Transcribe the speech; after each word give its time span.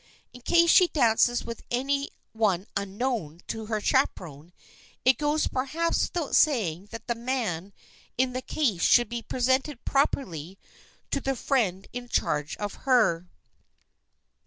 In 0.33 0.41
case 0.41 0.71
she 0.71 0.87
dances 0.87 1.45
with 1.45 1.61
any 1.69 2.09
one 2.33 2.65
unknown 2.75 3.41
to 3.49 3.67
her 3.67 3.79
chaperon, 3.79 4.51
it 5.05 5.19
goes 5.19 5.45
perhaps 5.47 6.09
without 6.09 6.35
saying 6.35 6.87
that 6.89 7.05
the 7.05 7.13
man 7.13 7.71
in 8.17 8.33
the 8.33 8.41
case 8.41 8.81
should 8.81 9.09
be 9.09 9.21
presented 9.21 9.85
properly 9.85 10.57
to 11.11 11.21
the 11.21 11.35
friend 11.35 11.87
in 11.93 12.09
charge 12.09 12.57
of 12.57 12.73
her. 12.89 13.29